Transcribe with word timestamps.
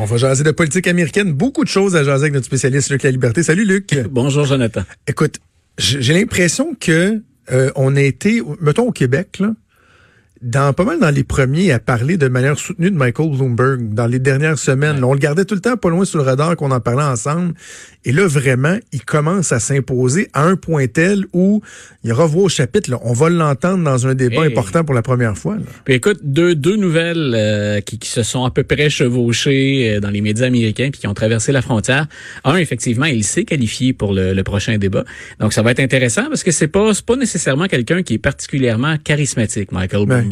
On 0.00 0.04
va 0.04 0.16
jaser 0.16 0.44
de 0.44 0.52
politique 0.52 0.86
américaine. 0.86 1.32
Beaucoup 1.32 1.64
de 1.64 1.68
choses 1.68 1.96
à 1.96 2.04
jaser 2.04 2.24
avec 2.24 2.34
notre 2.34 2.46
spécialiste 2.46 2.90
Luc 2.90 3.02
La 3.02 3.10
Liberté. 3.10 3.42
Salut 3.42 3.64
Luc. 3.64 3.98
Bonjour 4.10 4.44
Jonathan. 4.44 4.82
Écoute, 5.08 5.40
j'ai 5.76 6.14
l'impression 6.14 6.76
que 6.78 7.20
euh, 7.50 7.70
on 7.74 7.96
a 7.96 8.00
été, 8.00 8.40
mettons 8.60 8.88
au 8.88 8.92
Québec, 8.92 9.38
là, 9.40 9.54
dans 10.42 10.72
pas 10.72 10.84
mal 10.84 11.00
dans 11.00 11.10
les 11.10 11.24
premiers 11.24 11.72
à 11.72 11.78
parler 11.78 12.16
de 12.16 12.28
manière 12.28 12.58
soutenue 12.58 12.90
de 12.90 12.96
Michael 12.96 13.30
Bloomberg 13.30 13.92
dans 13.92 14.06
les 14.06 14.18
dernières 14.18 14.58
semaines. 14.58 15.02
on 15.02 15.12
le 15.12 15.18
gardait 15.18 15.44
tout 15.44 15.54
le 15.54 15.60
temps 15.60 15.76
pas 15.76 15.90
loin 15.90 16.04
sur 16.04 16.18
le 16.18 16.24
radar 16.24 16.56
qu'on 16.56 16.70
en 16.70 16.80
parlait 16.80 17.02
ensemble. 17.02 17.54
Et 18.04 18.12
là, 18.12 18.26
vraiment, 18.26 18.76
il 18.92 19.04
commence 19.04 19.52
à 19.52 19.58
s'imposer 19.58 20.28
à 20.32 20.44
un 20.44 20.56
point 20.56 20.86
tel 20.86 21.26
où 21.32 21.60
il 22.04 22.12
revoit 22.12 22.44
au 22.44 22.48
chapitre. 22.48 22.90
Là, 22.90 22.98
on 23.02 23.12
va 23.12 23.28
l'entendre 23.28 23.82
dans 23.82 24.06
un 24.06 24.14
débat 24.14 24.42
important 24.42 24.84
pour 24.84 24.94
la 24.94 25.02
première 25.02 25.36
fois. 25.36 25.56
Puis 25.84 25.94
écoute, 25.94 26.20
deux, 26.22 26.54
deux 26.54 26.76
nouvelles 26.76 27.34
euh, 27.34 27.80
qui, 27.80 27.98
qui, 27.98 28.08
se 28.08 28.22
sont 28.22 28.44
à 28.44 28.50
peu 28.50 28.62
près 28.62 28.88
chevauchées 28.88 29.96
euh, 29.96 30.00
dans 30.00 30.10
les 30.10 30.20
médias 30.20 30.46
américains 30.46 30.90
puis 30.90 31.00
qui 31.00 31.06
ont 31.06 31.14
traversé 31.14 31.52
la 31.52 31.60
frontière. 31.60 32.06
Un, 32.44 32.56
effectivement, 32.56 33.06
il 33.06 33.24
s'est 33.24 33.44
qualifié 33.44 33.92
pour 33.92 34.14
le, 34.14 34.32
le, 34.32 34.42
prochain 34.44 34.78
débat. 34.78 35.04
Donc, 35.40 35.52
ça 35.52 35.62
va 35.62 35.72
être 35.72 35.80
intéressant 35.80 36.28
parce 36.28 36.44
que 36.44 36.52
c'est 36.52 36.68
pas, 36.68 36.92
pas 37.04 37.16
nécessairement 37.16 37.66
quelqu'un 37.66 38.02
qui 38.02 38.14
est 38.14 38.18
particulièrement 38.18 38.96
charismatique, 39.02 39.72
Michael 39.72 40.06
Bloomberg. 40.06 40.27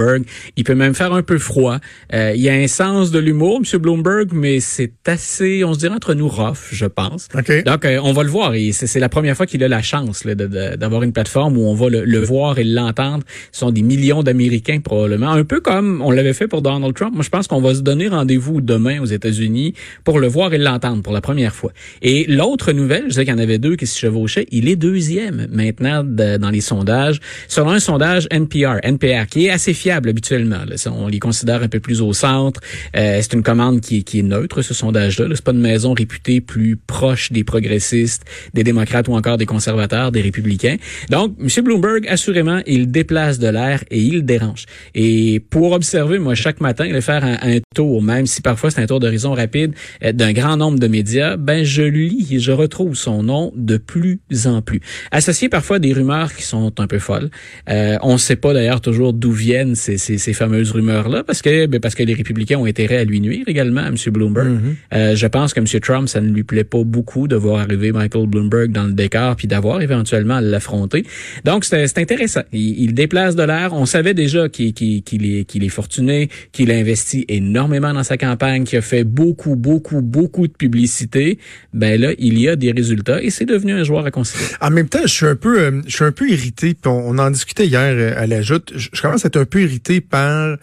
Il 0.57 0.65
peut 0.65 0.75
même 0.75 0.95
faire 0.95 1.13
un 1.13 1.23
peu 1.23 1.39
froid. 1.39 1.79
Euh, 2.13 2.33
il 2.37 2.49
a 2.49 2.53
un 2.53 2.67
sens 2.67 3.11
de 3.11 3.19
l'humour, 3.19 3.61
M. 3.61 3.81
Bloomberg, 3.81 4.31
mais 4.33 4.61
c'est 4.61 4.93
assez, 5.07 5.65
on 5.65 5.75
se 5.75 5.79
dirait 5.79 5.95
entre 5.95 6.15
nous 6.15 6.29
rough, 6.29 6.69
je 6.73 6.87
pense. 6.87 7.29
Donc, 7.29 7.85
euh, 7.85 8.01
on 8.03 8.13
va 8.13 8.23
le 8.23 8.31
voir. 8.31 8.55
Et 8.55 8.73
c'est 8.73 9.01
la 9.01 9.09
première 9.09 9.37
fois 9.37 9.47
qu'il 9.47 9.63
a 9.65 9.69
la 9.69 9.83
chance 9.83 10.25
d'avoir 10.27 11.03
une 11.03 11.13
plateforme 11.13 11.57
où 11.57 11.63
on 11.63 11.75
va 11.75 11.89
le, 11.89 12.19
voir 12.19 12.59
et 12.59 12.65
l'entendre. 12.65 13.25
Ce 13.53 13.61
sont 13.61 13.71
des 13.71 13.83
millions 13.83 14.23
d'Américains 14.23 14.81
probablement, 14.81 15.31
un 15.31 15.45
peu 15.45 15.61
comme 15.61 16.03
on 16.03 16.11
l'avait 16.11 16.33
fait 16.33 16.49
pour 16.49 16.63
Donald 16.63 16.95
Trump. 16.95 17.15
Moi, 17.15 17.23
je 17.23 17.31
pense 17.31 17.47
qu'on 17.47 17.61
va 17.61 17.75
se 17.75 17.81
donner 17.81 18.09
rendez-vous 18.09 18.61
demain 18.61 19.01
aux 19.01 19.07
États-Unis 19.07 19.75
pour 20.05 20.19
le 20.19 20.27
voir 20.27 20.53
et 20.55 20.59
l'entendre 20.59 21.03
pour 21.03 21.13
la 21.13 21.21
première 21.21 21.55
fois. 21.55 21.73
Et 22.03 22.25
l'autre 22.29 22.73
nouvelle, 22.73 23.05
je 23.09 23.15
sais 23.15 23.25
qu'il 23.25 23.35
y 23.35 23.37
en 23.37 23.43
avait 23.43 23.59
deux 23.59 23.77
qui 23.77 23.87
se 23.87 23.99
chevauchaient, 23.99 24.47
il 24.51 24.69
est 24.69 24.77
deuxième 24.77 25.47
maintenant 25.51 26.03
dans 26.05 26.51
les 26.51 26.61
sondages, 26.61 27.21
selon 27.49 27.71
un 27.71 27.81
sondage 27.81 28.27
NPR, 28.31 28.79
NPR, 28.83 29.27
qui 29.31 29.47
est 29.47 29.51
assez 29.51 29.75
fiable 29.75 29.86
habituellement. 29.91 30.61
On 30.87 31.09
les 31.09 31.19
considère 31.19 31.63
un 31.63 31.69
peu 31.69 31.81
plus 31.81 32.01
au 32.01 32.13
centre. 32.13 32.61
Euh, 32.97 33.19
c'est 33.21 33.33
une 33.33 33.43
commande 33.43 33.81
qui, 33.81 33.99
est 33.99 34.23
neutre, 34.23 34.63
ce 34.63 34.75
sondage-là. 34.75 35.27
C'est 35.35 35.45
pas 35.45 35.53
une 35.53 35.61
maison 35.61 35.93
réputée 35.93 36.41
plus 36.41 36.77
proche 36.77 37.33
des 37.33 37.45
progressistes, 37.45 38.25
des 38.55 38.65
démocrates 38.65 39.09
ou 39.09 39.15
encore 39.15 39.37
des 39.37 39.47
conservateurs, 39.47 40.13
des 40.13 40.21
républicains. 40.21 40.77
Donc, 41.11 41.37
M. 41.41 41.65
Bloomberg, 41.65 42.07
assurément, 42.09 42.61
il 42.67 42.91
déplace 42.91 43.39
de 43.39 43.49
l'air 43.49 43.83
et 43.91 44.01
il 44.01 44.25
dérange. 44.25 44.67
Et 44.95 45.41
pour 45.41 45.73
observer, 45.73 46.19
moi, 46.19 46.35
chaque 46.35 46.61
matin, 46.61 46.87
il 46.87 47.01
faire 47.01 47.25
un, 47.25 47.37
un 47.43 47.61
tour, 47.77 48.03
même 48.03 48.27
si 48.27 48.41
parfois 48.41 48.71
c'est 48.71 48.81
un 48.81 48.87
tour 48.87 49.01
d'horizon 49.01 49.35
rapide, 49.35 49.75
euh, 50.03 50.13
d'un 50.13 50.33
grand 50.33 50.57
nombre 50.57 50.79
de 50.79 50.89
médias, 50.89 51.37
ben 51.37 51.63
je 51.63 51.83
lis 51.83 52.27
et 52.33 52.39
je 52.39 52.53
retrouve 52.53 52.95
son 52.95 53.23
nom 53.23 53.53
de 53.55 53.77
plus 53.77 54.21
en 54.47 54.63
plus. 54.63 54.81
Associé 55.11 55.49
parfois 55.49 55.77
à 55.77 55.79
des 55.79 55.93
rumeurs 55.93 56.35
qui 56.35 56.43
sont 56.43 56.73
un 56.81 56.87
peu 56.87 56.99
folles. 56.99 57.31
Euh, 57.69 57.97
on 58.03 58.15
ne 58.15 58.19
sait 58.19 58.37
pas 58.37 58.55
d'ailleurs 58.55 58.81
toujours 58.81 59.13
d'où 59.13 59.33
viennent 59.33 59.75
ces, 59.75 59.99
ces, 59.99 60.17
ces 60.17 60.33
fameuses 60.33 60.73
rumeurs-là, 60.73 61.23
parce 61.23 61.43
que 61.43 61.67
ben, 61.67 61.81
parce 61.81 61.95
que 61.95 62.03
les 62.03 62.15
républicains 62.15 62.59
ont 62.59 62.65
intérêt 62.65 62.97
à 62.97 63.05
lui 63.05 63.21
nuire 63.21 63.45
également, 63.47 63.83
à 63.83 63.89
M. 63.89 63.97
Bloomberg. 64.09 64.49
Mm-hmm. 64.49 64.75
euh, 64.95 65.17
je 65.17 65.27
pense 65.27 65.53
que 65.53 65.61
M. 65.61 65.67
Trump, 65.81 66.09
ça 66.09 66.21
ne 66.21 66.31
lui 66.33 66.45
plaît 66.45 66.65
pas 66.65 66.83
beaucoup 66.83 67.29
de 67.29 67.37
voir 67.37 67.61
arriver 67.61 67.93
Michael 67.93 68.27
Bloomberg 68.27 68.73
dans 68.73 68.85
le 68.85 68.95
décor, 68.95 69.37
puis 69.37 69.47
d'avoir 69.47 69.83
éventuellement 69.83 70.37
à 70.37 70.41
l'affronter. 70.41 71.05
Donc, 71.45 71.65
c'est 71.65 71.99
intéressant. 71.99 72.43
Il, 72.53 72.81
il, 72.81 72.95
déplace 72.95 73.37
de 73.37 73.43
l'air. 73.43 73.75
On 73.75 73.85
savait 73.85 74.15
déjà 74.15 74.49
qu'il 74.49 74.73
qu 74.73 74.97
est, 74.97 75.45
qu'il 75.45 75.65
est 75.65 75.69
fortuné, 75.69 76.31
qu'il 76.53 76.71
a 76.71 76.75
investi 76.75 77.27
énormément 77.67 77.93
dans 77.93 78.05
sa 78.05 78.17
campagne, 78.17 78.65
qu'il 78.65 78.79
a 78.79 78.83
fait 78.83 79.05
beaucoup, 79.05 79.57
beaucoup, 79.57 80.01
beaucoup 80.01 80.47
de 80.47 80.53
publicité. 80.53 81.39
Ben 81.75 82.01
là, 82.01 82.13
il 82.19 82.39
y 82.39 82.49
a 82.49 82.57
des 82.57 82.71
résultats 82.71 83.23
et 83.23 83.31
c'est 83.31 83.45
devenu 83.45 83.73
un 83.73 83.83
joueur 83.83 84.07
à 84.07 84.11
considérer. 84.11 84.53
En 84.61 84.71
même 84.71 84.89
temps, 84.89 85.01
je 85.03 85.13
suis 85.13 85.27
un 85.27 85.37
peu, 85.37 85.61
euh, 85.61 85.83
je 85.87 85.95
suis 85.97 86.05
un 86.05 86.13
peu 86.13 86.29
irrité. 86.29 86.75
Puis 86.75 86.91
on, 86.91 87.19
en 87.19 87.31
discutait 87.31 87.67
hier 87.67 87.81
euh, 87.81 88.15
à 88.17 88.27
la 88.27 88.41
joute. 88.43 88.73
Je, 88.77 89.01
commence 89.01 89.25
à 89.25 89.29
être 89.29 89.37
un 89.37 89.45
peu 89.45 89.63
irrité 89.63 90.01
par 90.01 90.57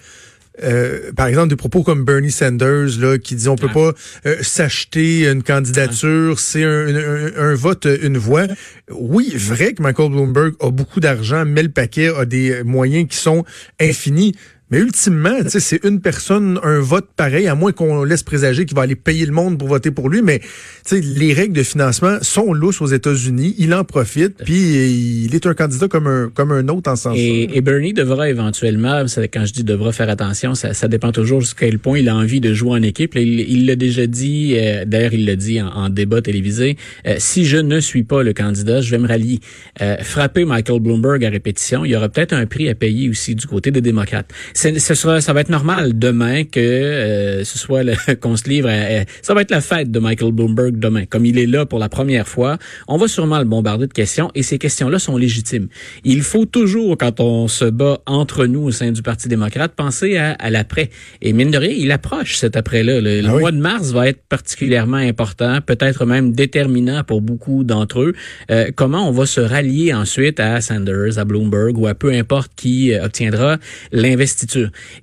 euh, 0.61 1.11
par 1.13 1.25
exemple, 1.27 1.47
des 1.47 1.55
propos 1.55 1.81
comme 1.81 2.05
Bernie 2.05 2.31
Sanders 2.31 2.99
là, 2.99 3.17
qui 3.17 3.35
dit 3.35 3.49
on 3.49 3.55
peut 3.55 3.69
pas 3.73 3.93
euh, 4.27 4.35
s'acheter 4.41 5.27
une 5.27 5.41
candidature, 5.41 6.39
c'est 6.39 6.63
un, 6.63 7.31
un, 7.37 7.55
vote, 7.55 7.87
une 8.03 8.19
voix. 8.19 8.45
Oui, 8.91 9.33
vrai 9.35 9.73
que 9.73 9.81
Michael 9.81 10.11
Bloomberg 10.11 10.53
a 10.59 10.69
beaucoup 10.69 10.99
d'argent, 10.99 11.43
mais 11.45 11.63
le 11.63 11.71
paquet 11.71 12.09
a 12.15 12.25
des 12.25 12.63
moyens 12.63 13.07
qui 13.09 13.17
sont 13.17 13.43
infinis. 13.81 14.35
Mais 14.73 14.79
ultimement, 14.79 15.37
c'est 15.49 15.85
une 15.85 16.01
personne, 16.01 16.59
un 16.63 16.79
vote 16.79 17.07
pareil, 17.15 17.45
à 17.45 17.53
moins 17.53 17.71
qu'on 17.71 18.03
laisse 18.03 18.23
présager 18.23 18.65
qu'il 18.65 18.75
va 18.75 18.81
aller 18.81 18.95
payer 18.95 19.27
le 19.27 19.31
monde 19.31 19.59
pour 19.59 19.67
voter 19.67 19.91
pour 19.91 20.09
lui. 20.09 20.23
Mais 20.23 20.41
les 20.91 21.31
règles 21.31 21.53
de 21.53 21.61
financement 21.61 22.17
sont 22.23 22.53
lousses 22.53 22.81
aux 22.81 22.87
États-Unis. 22.87 23.53
Il 23.59 23.75
en 23.75 23.83
profite, 23.83 24.37
puis 24.43 25.25
il 25.25 25.35
est 25.35 25.45
un 25.45 25.53
candidat 25.53 25.87
comme 25.87 26.07
un, 26.07 26.31
comme 26.33 26.51
un 26.51 26.67
autre 26.69 26.89
en 26.89 26.95
sens. 26.95 27.15
Et, 27.15 27.55
et 27.55 27.61
Bernie 27.61 27.93
devra 27.93 28.31
éventuellement, 28.31 29.05
quand 29.31 29.45
je 29.45 29.53
dis 29.53 29.63
devra 29.63 29.91
faire 29.91 30.09
attention, 30.09 30.55
ça, 30.55 30.73
ça 30.73 30.87
dépend 30.87 31.11
toujours 31.11 31.41
jusqu'à 31.41 31.67
quel 31.67 31.77
point 31.77 31.99
il 31.99 32.09
a 32.09 32.15
envie 32.15 32.41
de 32.41 32.51
jouer 32.55 32.71
en 32.71 32.81
équipe. 32.81 33.13
il 33.15 33.67
l'a 33.67 33.75
déjà 33.75 34.07
dit, 34.07 34.55
euh, 34.57 34.85
d'ailleurs 34.85 35.13
il 35.13 35.27
l'a 35.27 35.35
dit 35.35 35.61
en, 35.61 35.89
débat 35.89 36.23
télévisé, 36.23 36.77
euh, 37.05 37.17
si 37.19 37.45
je 37.45 37.57
ne 37.57 37.79
suis 37.79 38.01
pas 38.01 38.23
le 38.23 38.33
candidat, 38.33 38.81
je 38.81 38.89
vais 38.89 38.97
me 38.97 39.07
rallier. 39.07 39.39
Euh, 39.81 39.97
frapper 39.97 40.45
Michael 40.45 40.79
Bloomberg 40.79 41.23
à 41.23 41.29
répétition, 41.29 41.85
il 41.85 41.91
y 41.91 41.95
aura 41.95 42.09
peut-être 42.09 42.33
un 42.33 42.47
prix 42.47 42.69
à 42.69 42.73
payer 42.73 43.07
aussi 43.07 43.35
du 43.35 43.45
côté 43.45 43.69
des 43.69 43.81
démocrates 43.81 44.33
ce 44.79 44.93
sera, 44.93 45.21
ça 45.21 45.33
va 45.33 45.41
être 45.41 45.49
normal 45.49 45.97
demain 45.97 46.43
que 46.43 46.59
euh, 46.59 47.43
ce 47.43 47.57
soit 47.57 47.83
qu'on 48.21 48.35
se 48.35 48.47
livre. 48.49 48.69
À, 48.69 49.05
ça 49.21 49.33
va 49.33 49.41
être 49.41 49.51
la 49.51 49.61
fête 49.61 49.91
de 49.91 49.99
Michael 49.99 50.31
Bloomberg 50.31 50.77
demain. 50.77 51.05
Comme 51.05 51.25
il 51.25 51.37
est 51.37 51.45
là 51.45 51.65
pour 51.65 51.79
la 51.79 51.89
première 51.89 52.27
fois, 52.27 52.57
on 52.87 52.97
va 52.97 53.07
sûrement 53.07 53.39
le 53.39 53.45
bombarder 53.45 53.87
de 53.87 53.93
questions 53.93 54.31
et 54.35 54.43
ces 54.43 54.57
questions-là 54.57 54.99
sont 54.99 55.17
légitimes. 55.17 55.67
Il 56.03 56.21
faut 56.21 56.45
toujours, 56.45 56.97
quand 56.97 57.19
on 57.19 57.47
se 57.47 57.65
bat 57.65 57.99
entre 58.05 58.45
nous 58.45 58.61
au 58.61 58.71
sein 58.71 58.91
du 58.91 59.01
Parti 59.01 59.27
démocrate, 59.27 59.73
penser 59.73 60.17
à, 60.17 60.31
à 60.33 60.49
l'après. 60.49 60.89
Et 61.21 61.33
mine 61.33 61.51
de 61.51 61.57
rien, 61.57 61.73
il 61.75 61.91
approche 61.91 62.37
cet 62.37 62.55
après-là. 62.55 63.01
Le, 63.01 63.21
ah 63.25 63.37
mois 63.37 63.51
de 63.51 63.57
mars 63.57 63.91
va 63.91 64.07
être 64.07 64.21
particulièrement 64.29 64.97
important, 64.97 65.59
peut-être 65.61 66.05
même 66.05 66.33
déterminant 66.33 67.03
pour 67.03 67.21
beaucoup 67.21 67.63
d'entre 67.63 68.01
eux. 68.01 68.13
Euh, 68.51 68.71
comment 68.75 69.07
on 69.07 69.11
va 69.11 69.25
se 69.25 69.41
rallier 69.41 69.93
ensuite 69.93 70.39
à 70.39 70.61
Sanders, 70.61 71.17
à 71.17 71.25
Bloomberg 71.25 71.77
ou 71.77 71.87
à 71.87 71.93
peu 71.93 72.11
importe 72.11 72.51
qui 72.55 72.93
euh, 72.93 73.05
obtiendra 73.05 73.57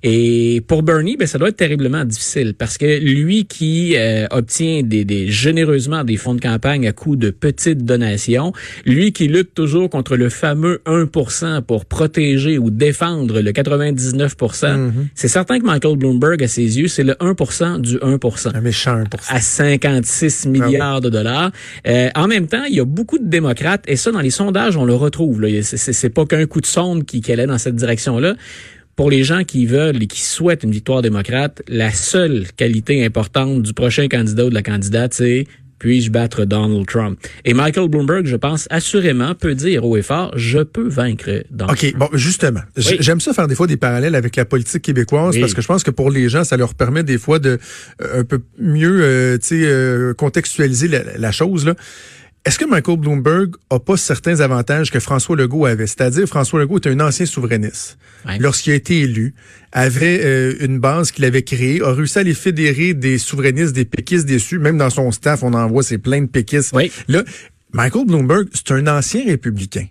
et 0.03 0.61
pour 0.67 0.83
Bernie, 0.83 1.17
ben, 1.17 1.27
ça 1.27 1.37
doit 1.37 1.49
être 1.49 1.57
terriblement 1.57 2.05
difficile 2.05 2.53
parce 2.57 2.77
que 2.77 2.99
lui 2.99 3.45
qui 3.45 3.95
euh, 3.95 4.27
obtient 4.31 4.83
des, 4.83 5.05
des, 5.05 5.27
généreusement 5.27 6.03
des 6.03 6.17
fonds 6.17 6.35
de 6.35 6.41
campagne 6.41 6.87
à 6.87 6.91
coût 6.91 7.15
de 7.15 7.29
petites 7.29 7.85
donations, 7.85 8.53
lui 8.85 9.11
qui 9.11 9.27
lutte 9.27 9.53
toujours 9.53 9.89
contre 9.89 10.15
le 10.15 10.29
fameux 10.29 10.81
1% 10.85 11.61
pour 11.61 11.85
protéger 11.85 12.57
ou 12.57 12.69
défendre 12.69 13.41
le 13.41 13.51
99%, 13.51 14.37
mm-hmm. 14.37 14.91
c'est 15.15 15.27
certain 15.27 15.59
que 15.59 15.65
Michael 15.65 15.97
Bloomberg, 15.97 16.43
à 16.43 16.47
ses 16.47 16.79
yeux, 16.79 16.87
c'est 16.87 17.03
le 17.03 17.13
1% 17.13 17.81
du 17.81 17.97
1%. 17.97 18.55
Un 18.55 18.61
méchant 18.61 19.03
1%. 19.03 19.05
À 19.29 19.41
56 19.41 20.43
ah 20.45 20.49
milliards 20.49 21.01
de 21.01 21.09
dollars. 21.09 21.51
Euh, 21.87 22.09
en 22.15 22.27
même 22.27 22.47
temps, 22.47 22.63
il 22.67 22.75
y 22.75 22.79
a 22.79 22.85
beaucoup 22.85 23.17
de 23.17 23.27
démocrates, 23.27 23.83
et 23.87 23.95
ça, 23.95 24.11
dans 24.11 24.21
les 24.21 24.29
sondages, 24.29 24.77
on 24.77 24.85
le 24.85 24.95
retrouve. 24.95 25.45
C'est 25.61 26.09
pas 26.09 26.25
qu'un 26.25 26.45
coup 26.45 26.61
de 26.61 26.65
sonde 26.65 27.05
qui, 27.05 27.21
qui 27.21 27.31
allait 27.31 27.47
dans 27.47 27.57
cette 27.57 27.75
direction-là 27.75 28.35
pour 28.95 29.09
les 29.09 29.23
gens 29.23 29.43
qui 29.43 29.65
veulent 29.65 30.01
et 30.01 30.07
qui 30.07 30.21
souhaitent 30.21 30.63
une 30.63 30.71
victoire 30.71 31.01
démocrate, 31.01 31.61
la 31.67 31.91
seule 31.91 32.47
qualité 32.55 33.05
importante 33.05 33.61
du 33.61 33.73
prochain 33.73 34.07
candidat 34.07 34.45
ou 34.45 34.49
de 34.49 34.53
la 34.53 34.63
candidate, 34.63 35.13
c'est 35.13 35.45
puis-je 35.81 36.11
battre 36.11 36.45
Donald 36.45 36.85
Trump? 36.85 37.19
Et 37.43 37.55
Michael 37.55 37.89
Bloomberg, 37.89 38.27
je 38.27 38.35
pense, 38.35 38.67
assurément 38.69 39.33
peut 39.33 39.55
dire 39.55 39.83
haut 39.83 39.97
et 39.97 40.03
fort, 40.03 40.31
je 40.37 40.59
peux 40.59 40.87
vaincre 40.87 41.43
Donald 41.49 41.75
OK, 41.75 41.95
bon, 41.97 42.07
justement. 42.13 42.59
J'aime 42.77 43.19
ça 43.19 43.33
faire 43.33 43.47
des 43.47 43.55
fois 43.55 43.65
des 43.65 43.77
parallèles 43.77 44.13
avec 44.13 44.35
la 44.35 44.45
politique 44.45 44.83
québécoise 44.83 45.39
parce 45.39 45.55
que 45.55 45.61
je 45.63 45.67
pense 45.67 45.83
que 45.83 45.89
pour 45.89 46.11
les 46.11 46.29
gens, 46.29 46.43
ça 46.43 46.55
leur 46.55 46.75
permet 46.75 47.01
des 47.01 47.17
fois 47.17 47.39
de 47.39 47.57
euh, 48.03 48.19
un 48.19 48.23
peu 48.23 48.41
mieux 48.59 49.01
euh, 49.01 49.37
euh, 49.53 50.13
contextualiser 50.13 50.87
la, 50.87 51.17
la 51.17 51.31
chose. 51.31 51.65
Là. 51.65 51.73
Est-ce 52.43 52.57
que 52.57 52.65
Michael 52.65 52.97
Bloomberg 52.97 53.51
a 53.69 53.79
pas 53.79 53.97
certains 53.97 54.39
avantages 54.39 54.89
que 54.89 54.99
François 54.99 55.35
Legault 55.35 55.67
avait? 55.67 55.85
C'est-à-dire, 55.85 56.25
François 56.25 56.59
Legault 56.59 56.79
est 56.79 56.87
un 56.87 56.99
ancien 56.99 57.27
souverainiste. 57.27 57.99
Lorsqu'il 58.39 58.73
a 58.73 58.75
été 58.75 59.01
élu, 59.01 59.35
avait 59.71 60.21
euh, 60.23 60.55
une 60.59 60.79
base 60.79 61.11
qu'il 61.11 61.23
avait 61.25 61.43
créée, 61.43 61.81
a 61.83 61.93
réussi 61.93 62.17
à 62.17 62.23
les 62.23 62.33
fédérer 62.33 62.95
des 62.95 63.19
souverainistes, 63.19 63.73
des 63.73 63.85
péquistes 63.85 64.25
déçus. 64.25 64.57
Même 64.57 64.77
dans 64.79 64.89
son 64.89 65.11
staff, 65.11 65.43
on 65.43 65.53
en 65.53 65.67
voit, 65.67 65.83
c'est 65.83 65.99
plein 65.99 66.21
de 66.21 66.27
péquistes. 66.27 66.75
Là, 67.07 67.23
Michael 67.73 68.07
Bloomberg, 68.07 68.47
c'est 68.53 68.71
un 68.71 68.87
ancien 68.87 69.23
républicain. 69.23 69.85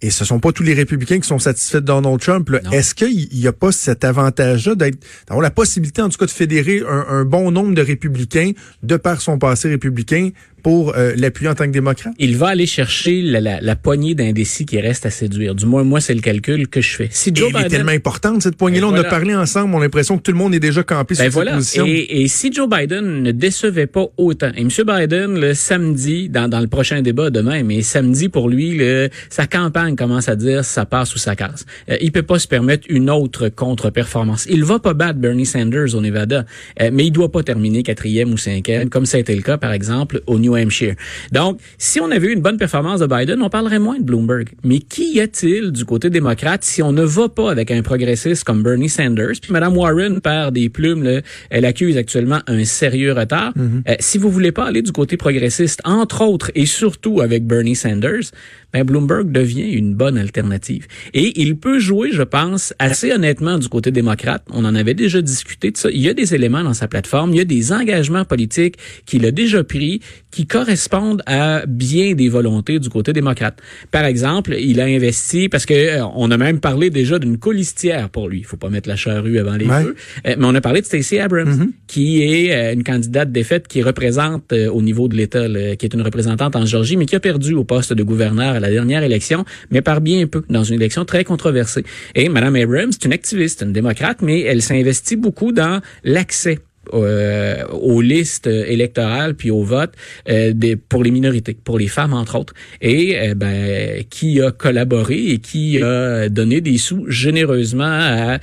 Et 0.00 0.10
ce 0.10 0.24
sont 0.24 0.40
pas 0.40 0.52
tous 0.52 0.62
les 0.62 0.74
républicains 0.74 1.20
qui 1.20 1.28
sont 1.28 1.38
satisfaits 1.38 1.78
de 1.78 1.86
Donald 1.86 2.20
Trump. 2.20 2.50
Est-ce 2.72 2.94
qu'il 2.94 3.28
n'y 3.32 3.46
a 3.46 3.52
pas 3.52 3.72
cet 3.72 4.04
avantage-là 4.04 4.74
d'être 4.74 4.98
d'avoir 5.26 5.42
la 5.42 5.50
possibilité, 5.50 6.02
en 6.02 6.08
tout 6.08 6.18
cas, 6.18 6.26
de 6.26 6.30
fédérer 6.30 6.82
un, 6.86 7.24
bon 7.24 7.50
nombre 7.50 7.74
de 7.74 7.82
républicains 7.82 8.52
de 8.82 8.96
par 8.96 9.20
son 9.20 9.38
passé 9.38 9.68
républicain, 9.68 10.30
pour 10.62 10.96
euh, 10.96 11.12
l'appuyer 11.16 11.50
en 11.50 11.54
tant 11.54 11.64
que 11.64 11.70
démocrate? 11.70 12.14
Il 12.18 12.36
va 12.36 12.48
aller 12.48 12.66
chercher 12.66 13.22
la, 13.22 13.60
la, 13.60 13.76
poignée 13.76 14.14
d'indécis 14.14 14.66
qui 14.66 14.80
reste 14.80 15.06
à 15.06 15.10
séduire. 15.10 15.54
Du 15.54 15.66
moins, 15.66 15.84
moi, 15.84 16.00
c'est 16.00 16.14
le 16.14 16.20
calcul 16.20 16.68
que 16.68 16.80
je 16.80 16.96
fais. 16.96 17.08
Si 17.10 17.30
Joe 17.34 17.48
Biden... 17.48 17.66
est 17.66 17.68
tellement 17.68 17.92
importante, 17.92 18.42
cette 18.42 18.56
poignée-là. 18.56 18.88
On 18.88 18.94
a 18.94 19.04
parlé 19.04 19.34
ensemble. 19.34 19.74
On 19.74 19.78
a 19.78 19.82
l'impression 19.82 20.18
que 20.18 20.22
tout 20.22 20.32
le 20.32 20.38
monde 20.38 20.54
est 20.54 20.60
déjà 20.60 20.82
campé 20.82 21.14
sur 21.14 21.24
ben 21.24 21.30
voilà. 21.30 21.54
position. 21.54 21.86
Et, 21.86 22.22
et, 22.22 22.28
si 22.28 22.52
Joe 22.52 22.68
Biden 22.68 23.22
ne 23.22 23.32
décevait 23.32 23.86
pas 23.86 24.06
autant, 24.16 24.50
et 24.56 24.60
M. 24.60 24.68
Biden, 24.68 25.38
le 25.38 25.54
samedi, 25.54 26.28
dans, 26.28 26.48
dans 26.48 26.60
le 26.60 26.66
prochain 26.66 27.02
débat 27.02 27.30
demain, 27.30 27.62
mais 27.62 27.82
samedi, 27.82 28.28
pour 28.28 28.48
lui, 28.48 28.76
le, 28.76 29.08
sa 29.28 29.46
campagne 29.46 29.96
commence 29.96 30.28
à 30.28 30.36
dire 30.36 30.64
ça 30.64 30.86
passe 30.86 31.14
ou 31.14 31.18
ça 31.18 31.36
casse. 31.36 31.64
Euh, 31.88 31.96
il 32.00 32.12
peut 32.12 32.22
pas 32.22 32.38
se 32.38 32.48
permettre 32.48 32.86
une 32.88 33.10
autre 33.10 33.48
contre-performance. 33.48 34.46
Il 34.48 34.64
va 34.64 34.78
pas 34.78 34.94
battre 34.94 35.18
Bernie 35.18 35.46
Sanders 35.46 35.94
au 35.94 36.00
Nevada, 36.00 36.44
euh, 36.80 36.90
mais 36.92 37.06
il 37.06 37.10
doit 37.10 37.30
pas 37.30 37.42
terminer 37.42 37.82
quatrième 37.82 38.32
ou 38.32 38.36
cinquième, 38.36 38.88
comme 38.88 39.06
ça 39.06 39.16
a 39.16 39.20
été 39.20 39.34
le 39.34 39.42
cas, 39.42 39.58
par 39.58 39.72
exemple, 39.72 40.22
au 40.26 40.38
New 40.38 40.49
Hampshire. 40.56 40.94
Donc, 41.32 41.60
si 41.78 42.00
on 42.00 42.10
avait 42.10 42.28
eu 42.28 42.32
une 42.32 42.42
bonne 42.42 42.56
performance 42.56 43.00
de 43.00 43.06
Biden, 43.06 43.42
on 43.42 43.50
parlerait 43.50 43.78
moins 43.78 43.98
de 43.98 44.04
Bloomberg. 44.04 44.50
Mais 44.64 44.78
qui 44.78 45.14
y 45.14 45.20
a-t-il 45.20 45.72
du 45.72 45.84
côté 45.84 46.10
démocrate 46.10 46.64
si 46.64 46.82
on 46.82 46.92
ne 46.92 47.02
va 47.02 47.28
pas 47.28 47.50
avec 47.50 47.70
un 47.70 47.82
progressiste 47.82 48.44
comme 48.44 48.62
Bernie 48.62 48.88
Sanders? 48.88 49.40
Puis 49.40 49.52
Mme 49.52 49.76
Warren 49.76 50.20
perd 50.20 50.54
des 50.54 50.68
plumes, 50.68 51.02
là, 51.02 51.20
elle 51.50 51.64
accuse 51.64 51.96
actuellement 51.96 52.40
un 52.46 52.64
sérieux 52.64 53.12
retard. 53.12 53.52
Mm-hmm. 53.56 53.88
euh, 53.88 53.94
si 54.00 54.18
vous 54.18 54.30
voulez 54.30 54.52
pas 54.52 54.66
aller 54.66 54.82
du 54.82 54.92
côté 54.92 55.16
progressiste, 55.16 55.80
entre 55.84 56.22
autres 56.22 56.50
et 56.54 56.66
surtout 56.66 57.20
avec 57.20 57.46
Bernie 57.46 57.76
Sanders, 57.76 58.30
ben 58.72 58.84
Bloomberg 58.84 59.32
devient 59.32 59.70
une 59.72 59.94
bonne 59.94 60.16
alternative. 60.16 60.86
Et 61.14 61.40
il 61.40 61.56
peut 61.56 61.78
jouer, 61.78 62.10
je 62.12 62.22
pense, 62.22 62.72
assez 62.78 63.12
honnêtement 63.12 63.58
du 63.58 63.68
côté 63.68 63.90
démocrate. 63.90 64.44
On 64.50 64.64
en 64.64 64.74
avait 64.74 64.94
déjà 64.94 65.20
discuté 65.20 65.70
de 65.70 65.76
ça. 65.76 65.90
Il 65.90 66.00
y 66.00 66.08
a 66.08 66.14
des 66.14 66.34
éléments 66.34 66.62
dans 66.62 66.74
sa 66.74 66.88
plateforme, 66.88 67.32
il 67.32 67.38
y 67.38 67.40
a 67.40 67.44
des 67.44 67.72
engagements 67.72 68.24
politiques 68.24 68.76
qu'il 69.06 69.26
a 69.26 69.32
déjà 69.32 69.64
pris 69.64 70.00
qui 70.30 70.39
correspondent 70.46 71.22
à 71.26 71.64
bien 71.66 72.14
des 72.14 72.28
volontés 72.28 72.78
du 72.78 72.88
côté 72.88 73.12
démocrate. 73.12 73.58
Par 73.90 74.04
exemple, 74.04 74.54
il 74.58 74.80
a 74.80 74.84
investi 74.84 75.48
parce 75.48 75.66
que 75.66 75.74
euh, 75.74 76.04
on 76.14 76.30
a 76.30 76.36
même 76.36 76.60
parlé 76.60 76.90
déjà 76.90 77.18
d'une 77.18 77.38
colistière 77.38 78.08
pour 78.08 78.28
lui. 78.28 78.38
Il 78.38 78.44
faut 78.44 78.56
pas 78.56 78.70
mettre 78.70 78.88
la 78.88 78.96
charrue 78.96 79.38
avant 79.38 79.56
les 79.56 79.66
feux. 79.66 79.96
Euh, 80.26 80.34
mais 80.38 80.46
on 80.46 80.54
a 80.54 80.60
parlé 80.60 80.80
de 80.80 80.86
Stacey 80.86 81.18
Abrams, 81.18 81.48
mm-hmm. 81.48 81.70
qui 81.86 82.22
est 82.22 82.52
euh, 82.52 82.74
une 82.74 82.84
candidate 82.84 83.32
défaite 83.32 83.68
qui 83.68 83.82
représente 83.82 84.52
au 84.52 84.82
niveau 84.82 85.08
de 85.08 85.16
l'État, 85.16 85.46
qui 85.76 85.86
est 85.86 85.94
une 85.94 86.02
représentante 86.02 86.56
en 86.56 86.66
Georgie, 86.66 86.96
mais 86.96 87.06
qui 87.06 87.16
a 87.16 87.20
perdu 87.20 87.54
au 87.54 87.64
poste 87.64 87.92
de 87.92 88.02
gouverneur 88.02 88.54
à 88.54 88.60
la 88.60 88.70
dernière 88.70 89.02
élection, 89.02 89.44
mais 89.70 89.82
par 89.82 90.00
bien 90.00 90.26
peu, 90.26 90.42
dans 90.48 90.64
une 90.64 90.74
élection 90.74 91.04
très 91.04 91.24
controversée. 91.24 91.84
Et 92.14 92.28
Mme 92.28 92.56
Abrams, 92.56 92.92
c'est 92.92 93.04
une 93.04 93.12
activiste, 93.12 93.62
une 93.62 93.72
démocrate, 93.72 94.22
mais 94.22 94.40
elle 94.40 94.62
s'investit 94.62 95.16
beaucoup 95.16 95.52
dans 95.52 95.80
l'accès 96.04 96.58
euh, 96.94 97.62
aux 97.72 98.00
listes 98.00 98.46
électorales 98.46 99.34
puis 99.34 99.50
au 99.50 99.62
vote 99.62 99.92
euh, 100.28 100.52
des, 100.54 100.76
pour 100.76 101.04
les 101.04 101.10
minorités, 101.10 101.54
pour 101.54 101.78
les 101.78 101.88
femmes 101.88 102.14
entre 102.14 102.38
autres, 102.38 102.54
et 102.80 103.18
euh, 103.20 103.34
ben, 103.34 104.02
qui 104.08 104.40
a 104.40 104.50
collaboré 104.50 105.26
et 105.26 105.38
qui 105.38 105.80
a 105.82 106.28
donné 106.30 106.62
des 106.62 106.78
sous 106.78 107.04
généreusement 107.08 107.84
à, 107.84 108.38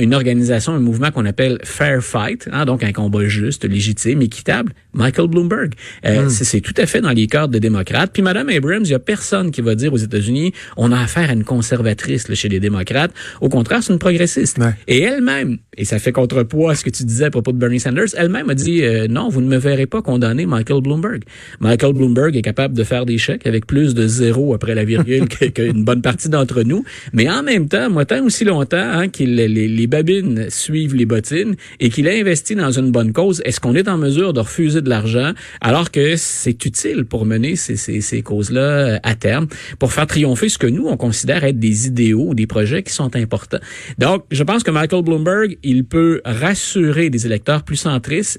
une 0.00 0.14
organisation, 0.14 0.72
un 0.72 0.80
mouvement 0.80 1.10
qu'on 1.10 1.26
appelle 1.26 1.58
Fair 1.64 2.02
Fight, 2.02 2.48
hein, 2.50 2.64
donc 2.64 2.82
un 2.82 2.92
combat 2.92 3.26
juste, 3.26 3.64
légitime, 3.64 4.22
équitable. 4.22 4.72
Michael 4.94 5.28
Bloomberg, 5.28 5.74
hmm. 6.04 6.30
c'est 6.30 6.62
tout 6.62 6.72
à 6.78 6.86
fait 6.86 7.02
dans 7.02 7.10
les 7.10 7.26
cadres 7.26 7.52
des 7.52 7.60
démocrates. 7.60 8.12
Puis 8.14 8.22
Madame 8.22 8.48
Abrams, 8.48 8.82
il 8.82 8.90
y 8.90 8.94
a 8.94 8.98
personne 8.98 9.50
qui 9.50 9.60
va 9.60 9.74
dire 9.74 9.92
aux 9.92 9.98
États-Unis, 9.98 10.54
on 10.78 10.90
a 10.90 10.98
affaire 10.98 11.28
à 11.28 11.34
une 11.34 11.44
conservatrice 11.44 12.28
là, 12.28 12.34
chez 12.34 12.48
les 12.48 12.60
démocrates. 12.60 13.12
Au 13.42 13.50
contraire, 13.50 13.82
c'est 13.82 13.92
une 13.92 13.98
progressiste. 13.98 14.58
Et 14.88 15.02
elle-même, 15.02 15.58
et 15.76 15.84
ça 15.84 15.98
fait 15.98 16.12
contrepoids 16.12 16.72
à 16.72 16.74
ce 16.74 16.82
que 16.82 16.88
tu 16.88 17.04
disais 17.04 17.26
à 17.26 17.30
propos 17.30 17.52
de 17.52 17.58
Bernie 17.66 17.80
Sanders 17.80 18.14
elle-même 18.16 18.48
a 18.48 18.54
dit 18.54 18.84
euh, 18.84 19.08
non, 19.08 19.28
vous 19.28 19.40
ne 19.40 19.48
me 19.48 19.56
verrez 19.56 19.86
pas 19.86 20.00
condamner 20.00 20.46
Michael 20.46 20.82
Bloomberg. 20.82 21.24
Michael 21.58 21.94
Bloomberg 21.94 22.36
est 22.36 22.42
capable 22.42 22.74
de 22.74 22.84
faire 22.84 23.04
des 23.04 23.18
chèques 23.18 23.44
avec 23.44 23.66
plus 23.66 23.92
de 23.92 24.06
zéro 24.06 24.54
après 24.54 24.76
la 24.76 24.84
virgule 24.84 25.26
qu'une 25.52 25.82
bonne 25.82 26.00
partie 26.00 26.28
d'entre 26.28 26.62
nous. 26.62 26.84
Mais 27.12 27.28
en 27.28 27.42
même 27.42 27.66
temps, 27.66 27.90
moi, 27.90 28.04
tant 28.04 28.24
aussi 28.24 28.44
longtemps 28.44 28.76
hein, 28.76 29.08
qu'il 29.08 29.34
les, 29.34 29.48
les, 29.48 29.86
babines 29.88 30.46
suivent 30.48 30.94
les 30.94 31.06
bottines 31.06 31.56
et 31.80 31.90
qu'il 31.90 32.06
a 32.06 32.12
investi 32.12 32.54
dans 32.54 32.70
une 32.70 32.92
bonne 32.92 33.12
cause, 33.12 33.42
est-ce 33.44 33.58
qu'on 33.58 33.74
est 33.74 33.88
en 33.88 33.98
mesure 33.98 34.32
de 34.32 34.38
refuser 34.38 34.80
de 34.80 34.88
l'argent 34.88 35.32
alors 35.60 35.90
que 35.90 36.14
c'est 36.14 36.64
utile 36.64 37.04
pour 37.04 37.26
mener 37.26 37.56
ces, 37.56 37.74
ces, 37.74 38.00
ces 38.00 38.22
causes-là 38.22 38.60
euh, 38.60 38.98
à 39.02 39.16
terme, 39.16 39.48
pour 39.80 39.92
faire 39.92 40.06
triompher 40.06 40.50
ce 40.50 40.58
que 40.58 40.68
nous, 40.68 40.86
on 40.86 40.96
considère 40.96 41.42
être 41.42 41.58
des 41.58 41.88
idéaux 41.88 42.28
ou 42.28 42.34
des 42.34 42.46
projets 42.46 42.84
qui 42.84 42.92
sont 42.92 43.16
importants? 43.16 43.58
Donc, 43.98 44.22
je 44.30 44.44
pense 44.44 44.62
que 44.62 44.70
Michael 44.70 45.02
Bloomberg, 45.02 45.58
il 45.64 45.84
peut 45.84 46.20
rassurer 46.24 47.10
des 47.10 47.26
électeurs 47.26 47.55
plus 47.64 47.86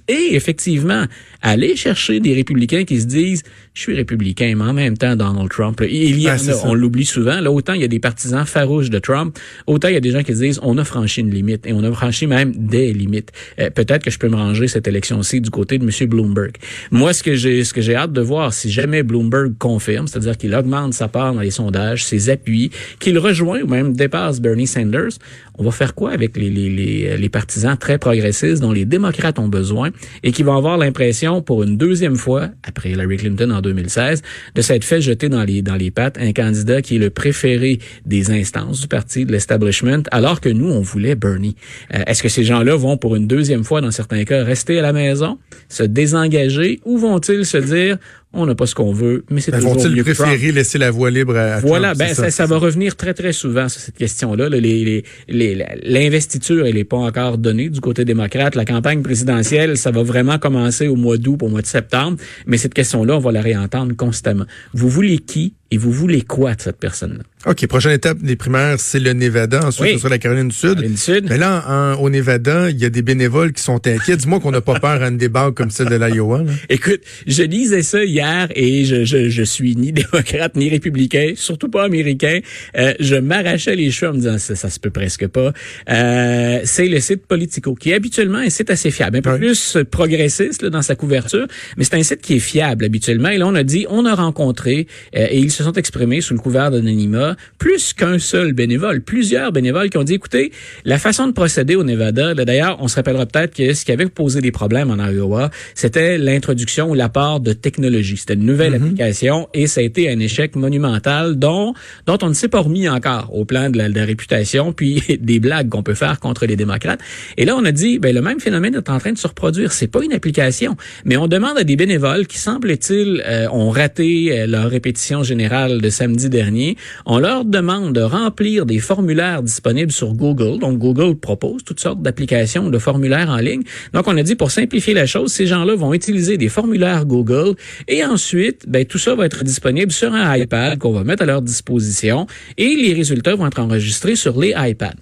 et 0.07 0.35
effectivement 0.35 1.05
aller 1.41 1.75
chercher 1.75 2.19
des 2.19 2.33
républicains 2.33 2.83
qui 2.83 2.99
se 2.99 3.05
disent 3.05 3.43
je 3.73 3.81
suis 3.81 3.95
républicain 3.95 4.53
mais 4.57 4.63
en 4.63 4.73
même 4.73 4.97
temps 4.97 5.15
Donald 5.15 5.49
Trump 5.49 5.81
il 5.87 6.19
y 6.19 6.27
a, 6.27 6.37
on 6.63 6.73
l'oublie 6.73 7.05
souvent. 7.05 7.39
Là 7.39 7.51
autant 7.51 7.73
il 7.73 7.81
y 7.81 7.83
a 7.83 7.87
des 7.87 7.99
partisans 7.99 8.45
farouches 8.45 8.89
de 8.89 8.99
Trump 8.99 9.37
autant 9.65 9.87
il 9.87 9.93
y 9.93 9.97
a 9.97 10.01
des 10.01 10.11
gens 10.11 10.23
qui 10.23 10.33
se 10.33 10.41
disent 10.41 10.59
on 10.63 10.77
a 10.77 10.83
franchi 10.83 11.21
une 11.21 11.31
limite 11.31 11.65
et 11.65 11.73
on 11.73 11.83
a 11.83 11.91
franchi 11.91 12.27
même 12.27 12.53
des 12.55 12.93
limites. 12.93 13.31
Euh, 13.59 13.69
peut-être 13.69 14.03
que 14.03 14.11
je 14.11 14.19
peux 14.19 14.29
me 14.29 14.35
ranger 14.35 14.67
cette 14.67 14.87
élection-ci 14.87 15.41
du 15.41 15.49
côté 15.49 15.77
de 15.77 15.85
monsieur 15.85 16.07
Bloomberg. 16.07 16.53
Moi 16.91 17.13
ce 17.13 17.23
que 17.23 17.35
j'ai 17.35 17.63
ce 17.63 17.73
que 17.73 17.81
j'ai 17.81 17.95
hâte 17.95 18.13
de 18.13 18.21
voir 18.21 18.53
si 18.53 18.69
jamais 18.69 19.03
Bloomberg 19.03 19.57
confirme 19.57 20.07
c'est-à-dire 20.07 20.37
qu'il 20.37 20.53
augmente 20.55 20.93
sa 20.93 21.07
part 21.07 21.33
dans 21.33 21.41
les 21.41 21.51
sondages 21.51 22.03
ses 22.05 22.29
appuis 22.29 22.71
qu'il 22.99 23.17
rejoint 23.19 23.61
ou 23.61 23.67
même 23.67 23.95
dépasse 23.95 24.41
Bernie 24.41 24.67
Sanders 24.67 25.17
on 25.59 25.63
va 25.63 25.71
faire 25.71 25.95
quoi 25.95 26.11
avec 26.11 26.37
les, 26.37 26.49
les, 26.49 26.69
les, 26.69 27.17
les 27.17 27.29
partisans 27.29 27.77
très 27.77 27.97
progressistes 27.97 28.61
dont 28.61 28.71
les 28.71 28.85
démocrates 28.85 29.06
ont 29.37 29.47
besoin 29.47 29.91
et 30.23 30.31
qui 30.31 30.43
vont 30.43 30.55
avoir 30.57 30.77
l'impression, 30.77 31.41
pour 31.41 31.63
une 31.63 31.77
deuxième 31.77 32.15
fois, 32.15 32.49
après 32.63 32.91
Hillary 32.91 33.17
Clinton 33.17 33.51
en 33.51 33.61
2016, 33.61 34.21
de 34.55 34.61
s'être 34.61 34.83
fait 34.83 35.01
jeter 35.01 35.29
dans 35.29 35.43
les, 35.43 35.61
dans 35.61 35.75
les 35.75 35.91
pattes 35.91 36.17
un 36.19 36.33
candidat 36.33 36.81
qui 36.81 36.95
est 36.95 36.99
le 36.99 37.09
préféré 37.09 37.79
des 38.05 38.31
instances 38.31 38.81
du 38.81 38.87
parti, 38.87 39.25
de 39.25 39.31
l'establishment, 39.31 40.03
alors 40.11 40.41
que 40.41 40.49
nous, 40.49 40.69
on 40.69 40.81
voulait 40.81 41.15
Bernie. 41.15 41.55
Euh, 41.93 42.03
est-ce 42.07 42.23
que 42.23 42.29
ces 42.29 42.43
gens-là 42.43 42.75
vont, 42.75 42.97
pour 42.97 43.15
une 43.15 43.27
deuxième 43.27 43.63
fois, 43.63 43.81
dans 43.81 43.91
certains 43.91 44.23
cas, 44.23 44.43
rester 44.43 44.79
à 44.79 44.81
la 44.81 44.93
maison, 44.93 45.37
se 45.69 45.83
désengager, 45.83 46.79
ou 46.85 46.97
vont-ils 46.97 47.45
se 47.45 47.57
dire, 47.57 47.97
on 48.37 48.45
n'a 48.45 48.55
pas 48.55 48.65
ce 48.65 48.75
qu'on 48.75 48.93
veut, 48.93 49.23
mais 49.29 49.41
c'est 49.41 49.51
ben, 49.51 49.59
toujours 49.59 49.75
Vont-ils 49.75 50.03
préférer 50.03 50.51
laisser 50.51 50.77
la 50.77 50.91
voie 50.91 51.11
libre 51.11 51.35
à, 51.35 51.59
Voilà, 51.59 51.93
ben 51.93 52.13
ça, 52.13 52.31
ça, 52.31 52.45
va 52.45 52.57
revenir 52.57 52.95
très 52.95 53.13
très 53.13 53.33
souvent 53.33 53.69
sur 53.69 53.81
cette 53.81 53.97
question-là. 53.97 54.49
L'investiture, 54.49 56.57
les, 56.57 56.63
les, 56.63 56.69
elle 56.69 56.75
n'est 56.75 56.83
pas 56.83 56.97
encore 56.97 57.37
donnée 57.37 57.69
du 57.69 57.81
côté 57.81 58.05
démocrate. 58.05 58.55
La 58.55 58.65
campagne 58.65 59.01
présidentielle, 59.01 59.77
ça 59.77 59.91
va 59.91 60.03
vraiment 60.03 60.37
commencer 60.37 60.87
au 60.87 60.95
mois 60.95 61.17
d'août, 61.17 61.39
au 61.41 61.47
mois 61.47 61.61
de 61.61 61.67
septembre, 61.67 62.17
mais 62.45 62.57
cette 62.57 62.73
question-là, 62.73 63.17
on 63.17 63.19
va 63.19 63.31
la 63.31 63.41
réentendre 63.41 63.95
constamment. 63.95 64.45
Vous 64.73 64.89
voulez 64.89 65.19
qui 65.19 65.53
et 65.69 65.77
vous 65.77 65.91
voulez 65.91 66.21
quoi 66.21 66.55
de 66.55 66.61
cette 66.61 66.77
personne-là? 66.77 67.23
OK. 67.45 67.67
Prochaine 67.67 67.91
étape 67.91 68.19
des 68.19 68.35
primaires, 68.35 68.79
c'est 68.79 68.99
le 68.99 69.13
Nevada. 69.13 69.65
Ensuite, 69.65 69.93
ce 69.93 69.97
sera 69.97 70.09
la 70.09 70.17
Caroline 70.17 70.47
du 70.47 70.55
Sud. 70.55 70.75
Caroline 70.75 70.91
du 70.91 70.97
Sud. 70.97 71.25
Mais 71.29 71.37
là, 71.37 71.95
au 71.99 72.09
Nevada, 72.09 72.69
il 72.69 72.77
y 72.77 72.85
a 72.85 72.89
des 72.89 73.01
bénévoles 73.01 73.51
qui 73.51 73.61
sont 73.61 73.85
inquiets. 73.85 74.15
Dis-moi 74.15 74.39
qu'on 74.39 74.51
n'a 74.51 74.61
pas 74.61 74.79
peur 74.79 75.01
à 75.01 75.07
une 75.07 75.17
débat 75.17 75.51
comme 75.53 75.69
celle 75.69 75.89
de 75.89 75.95
l'Iowa. 75.95 76.43
Écoute, 76.69 77.01
je 77.25 77.43
lisais 77.43 77.83
ça 77.83 78.03
hier 78.03 78.26
et 78.55 78.85
je, 78.85 79.05
je, 79.05 79.29
je, 79.29 79.43
suis 79.43 79.75
ni 79.75 79.91
démocrate 80.01 80.55
ni 80.55 80.69
républicain, 80.69 81.33
surtout 81.35 81.69
pas 81.69 81.83
américain. 81.83 82.39
Euh, 82.77 82.93
je 82.99 83.15
m'arrachais 83.15 83.75
les 83.75 83.91
cheveux 83.91 84.11
en 84.11 84.13
me 84.13 84.19
disant 84.19 84.37
ça, 84.37 84.55
ça 84.55 84.69
se 84.69 84.79
peut 84.79 84.89
presque 84.89 85.27
pas. 85.27 85.53
Euh, 85.89 86.59
c'est 86.63 86.87
le 86.87 86.99
site 86.99 87.25
Politico, 87.25 87.75
qui 87.75 87.91
est 87.91 87.93
habituellement 87.93 88.39
un 88.39 88.49
site 88.49 88.69
assez 88.69 88.91
fiable, 88.91 89.17
un 89.17 89.21
peu 89.21 89.37
plus 89.37 89.77
progressiste 89.89 90.61
là, 90.61 90.69
dans 90.69 90.81
sa 90.81 90.95
couverture, 90.95 91.47
mais 91.77 91.83
c'est 91.83 91.95
un 91.95 92.03
site 92.03 92.21
qui 92.21 92.35
est 92.35 92.39
fiable 92.39 92.85
habituellement. 92.85 93.29
Et 93.29 93.37
là, 93.37 93.47
on 93.47 93.55
a 93.55 93.63
dit, 93.63 93.85
on 93.89 94.05
a 94.05 94.15
rencontré 94.15 94.87
euh, 95.15 95.27
et 95.29 95.39
ils 95.39 95.51
se 95.51 95.63
sont 95.63 95.73
exprimés 95.73 96.21
sous 96.21 96.33
le 96.33 96.39
couvert 96.39 96.71
d'anonymat 96.71 97.35
plus 97.57 97.93
qu'un 97.93 98.19
seul 98.19 98.53
bénévole, 98.53 99.01
plusieurs 99.01 99.51
bénévoles 99.51 99.89
qui 99.89 99.97
ont 99.97 100.03
dit, 100.03 100.15
écoutez, 100.15 100.51
la 100.85 100.99
façon 100.99 101.27
de 101.27 101.31
procéder 101.31 101.75
au 101.75 101.83
Nevada, 101.83 102.33
d'ailleurs, 102.33 102.77
on 102.81 102.87
se 102.87 102.95
rappellera 102.95 103.25
peut-être 103.25 103.55
que 103.55 103.73
ce 103.73 103.85
qui 103.85 103.91
avait 103.91 104.07
posé 104.07 104.41
des 104.41 104.51
problèmes 104.51 104.91
en 104.91 104.97
Iowa, 104.97 105.49
c'était 105.75 106.17
l'introduction 106.17 106.89
ou 106.89 106.93
l'apport 106.93 107.39
de 107.39 107.53
technologie. 107.53 108.16
C'était 108.17 108.33
une 108.33 108.45
nouvelle 108.45 108.73
mm-hmm. 108.73 108.83
application 108.83 109.49
et 109.53 109.67
ça 109.67 109.81
a 109.81 109.83
été 109.83 110.09
un 110.09 110.19
échec 110.19 110.55
monumental 110.55 111.37
dont, 111.37 111.73
dont 112.05 112.17
on 112.21 112.29
ne 112.29 112.33
s'est 112.33 112.47
pas 112.47 112.59
remis 112.59 112.89
encore 112.89 113.33
au 113.33 113.45
plan 113.45 113.69
de 113.69 113.77
la, 113.77 113.89
de 113.89 113.95
la 113.95 114.05
réputation 114.05 114.73
puis 114.73 115.03
des 115.21 115.39
blagues 115.39 115.69
qu'on 115.69 115.83
peut 115.83 115.93
faire 115.93 116.19
contre 116.19 116.45
les 116.45 116.55
démocrates. 116.55 116.99
Et 117.37 117.45
là, 117.45 117.55
on 117.55 117.65
a 117.65 117.71
dit, 117.71 117.99
ben, 117.99 118.13
le 118.13 118.21
même 118.21 118.39
phénomène 118.39 118.75
est 118.75 118.89
en 118.89 118.99
train 118.99 119.11
de 119.11 119.17
se 119.17 119.27
reproduire. 119.27 119.71
C'est 119.71 119.87
pas 119.87 120.03
une 120.03 120.13
application, 120.13 120.75
mais 121.05 121.17
on 121.17 121.27
demande 121.27 121.57
à 121.57 121.63
des 121.63 121.75
bénévoles 121.75 122.27
qui, 122.27 122.37
semble-t-il, 122.37 123.23
euh, 123.25 123.47
ont 123.51 123.69
raté 123.69 124.39
euh, 124.39 124.47
leur 124.47 124.69
répétition 124.69 125.23
générale 125.23 125.81
de 125.81 125.89
samedi 125.89 126.29
dernier. 126.29 126.77
On 127.05 127.19
leur 127.19 127.45
demande 127.45 127.93
de 127.93 128.01
remplir 128.01 128.65
des 128.65 128.79
formulaires 128.79 129.43
disponibles 129.43 129.91
sur 129.91 130.13
Google. 130.13 130.59
Donc, 130.59 130.77
Google 130.77 131.15
propose 131.15 131.63
toutes 131.63 131.79
sortes 131.79 132.01
d'applications, 132.01 132.69
de 132.69 132.79
formulaires 132.79 133.29
en 133.29 133.37
ligne. 133.37 133.63
Donc, 133.93 134.07
on 134.07 134.17
a 134.17 134.23
dit, 134.23 134.35
pour 134.35 134.51
simplifier 134.51 134.93
la 134.93 135.05
chose, 135.05 135.31
ces 135.31 135.47
gens-là 135.47 135.75
vont 135.75 135.93
utiliser 135.93 136.37
des 136.37 136.49
formulaires 136.49 137.05
Google 137.05 137.55
et 137.87 137.96
ensuite, 138.03 138.65
ben, 138.67 138.85
tout 138.85 138.97
ça 138.97 139.15
va 139.15 139.25
être 139.25 139.43
disponible 139.43 139.91
sur 139.91 140.13
un 140.13 140.35
iPad 140.35 140.77
qu'on 140.77 140.91
va 140.91 141.03
mettre 141.03 141.23
à 141.23 141.25
leur 141.25 141.41
disposition 141.41 142.27
et 142.57 142.75
les 142.75 142.93
résultats 142.93 143.35
vont 143.35 143.47
être 143.47 143.59
enregistrés 143.59 144.15
sur 144.15 144.39
les 144.39 144.53
iPads. 144.57 144.95